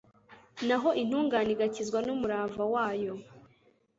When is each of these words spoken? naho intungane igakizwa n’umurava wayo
naho 0.67 0.89
intungane 1.01 1.49
igakizwa 1.55 1.99
n’umurava 2.05 2.63
wayo 2.73 3.13